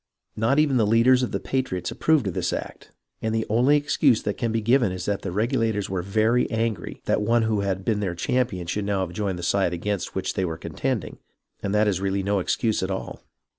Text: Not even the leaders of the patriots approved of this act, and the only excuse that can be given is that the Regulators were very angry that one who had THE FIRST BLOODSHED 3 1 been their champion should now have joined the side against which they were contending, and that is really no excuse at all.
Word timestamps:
Not 0.35 0.57
even 0.57 0.77
the 0.77 0.87
leaders 0.87 1.21
of 1.21 1.31
the 1.31 1.39
patriots 1.39 1.91
approved 1.91 2.25
of 2.25 2.33
this 2.33 2.51
act, 2.51 2.89
and 3.21 3.35
the 3.35 3.45
only 3.51 3.77
excuse 3.77 4.23
that 4.23 4.35
can 4.35 4.51
be 4.51 4.59
given 4.59 4.91
is 4.91 5.05
that 5.05 5.21
the 5.21 5.31
Regulators 5.31 5.91
were 5.91 6.01
very 6.01 6.49
angry 6.49 7.03
that 7.05 7.21
one 7.21 7.43
who 7.43 7.59
had 7.59 7.85
THE 7.85 7.85
FIRST 7.85 7.85
BLOODSHED 7.85 7.85
3 7.85 7.89
1 7.91 7.93
been 7.93 7.99
their 7.99 8.15
champion 8.15 8.65
should 8.65 8.85
now 8.85 9.01
have 9.01 9.13
joined 9.15 9.37
the 9.37 9.43
side 9.43 9.73
against 9.73 10.15
which 10.15 10.33
they 10.33 10.43
were 10.43 10.57
contending, 10.57 11.19
and 11.61 11.71
that 11.75 11.87
is 11.87 12.01
really 12.01 12.23
no 12.23 12.39
excuse 12.39 12.81
at 12.81 12.89
all. 12.89 13.21